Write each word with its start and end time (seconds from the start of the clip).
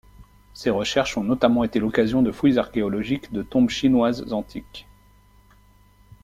Ces 0.55 0.71
recherches 0.71 1.15
ont 1.19 1.23
notamment 1.23 1.63
été 1.63 1.77
l'occasion 1.79 2.23
de 2.23 2.31
fouilles 2.31 2.57
archéologiques 2.57 3.31
de 3.31 3.43
tombes 3.43 3.69
chinoises 3.69 4.33
antiques. 4.33 4.87